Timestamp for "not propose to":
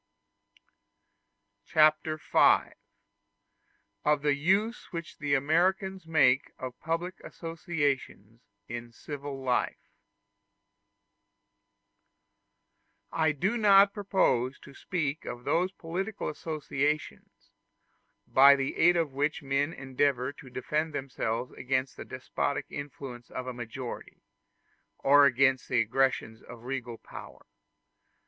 13.57-14.73